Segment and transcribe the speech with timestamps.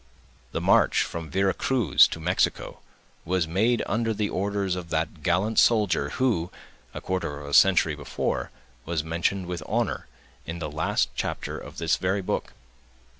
[0.51, 2.79] The march from Vera Cruz to Mexico
[3.23, 6.49] was made under the orders of that gallant soldier who,
[6.91, 8.49] a quarter of a century before,
[8.83, 10.07] was mentioned with honor,
[10.47, 12.53] in the last chapter of this very book.